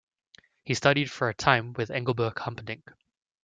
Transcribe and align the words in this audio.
He 0.63 0.73
studied 0.73 1.11
for 1.11 1.29
a 1.29 1.33
time 1.35 1.73
with 1.73 1.91
Engelbert 1.91 2.39
Humperdinck. 2.39 2.89